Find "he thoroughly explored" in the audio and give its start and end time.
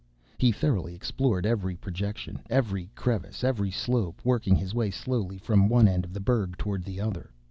0.39-1.45